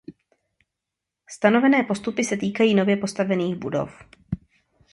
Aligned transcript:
Stanovené 1.29 1.83
postupy 1.83 2.23
se 2.23 2.37
týkají 2.37 2.75
nově 2.75 2.97
postavených 2.97 3.55
budov. 3.55 4.03